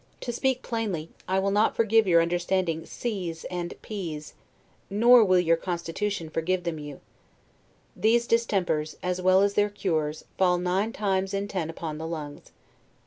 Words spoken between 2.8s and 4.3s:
c s and p